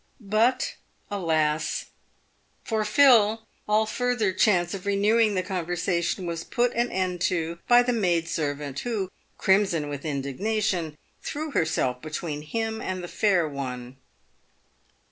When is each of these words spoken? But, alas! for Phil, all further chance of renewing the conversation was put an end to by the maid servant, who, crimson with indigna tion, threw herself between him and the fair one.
But, 0.19 0.77
alas! 1.11 1.85
for 2.63 2.83
Phil, 2.83 3.45
all 3.67 3.85
further 3.85 4.33
chance 4.33 4.73
of 4.73 4.87
renewing 4.87 5.35
the 5.35 5.43
conversation 5.43 6.25
was 6.25 6.43
put 6.43 6.73
an 6.73 6.91
end 6.91 7.21
to 7.29 7.59
by 7.67 7.83
the 7.83 7.93
maid 7.93 8.27
servant, 8.27 8.79
who, 8.79 9.11
crimson 9.37 9.89
with 9.89 10.01
indigna 10.01 10.63
tion, 10.63 10.97
threw 11.21 11.51
herself 11.51 12.01
between 12.01 12.41
him 12.41 12.81
and 12.81 13.03
the 13.03 13.07
fair 13.07 13.47
one. 13.47 13.97